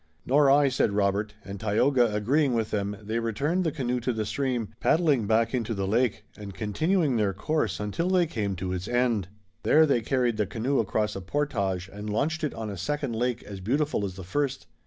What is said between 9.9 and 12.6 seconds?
carried the canoe across a portage and launched it